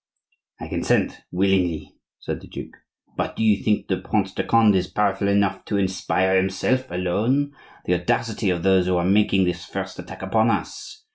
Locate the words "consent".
0.67-1.19